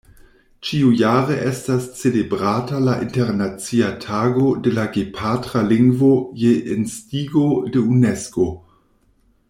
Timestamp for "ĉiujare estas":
0.67-1.85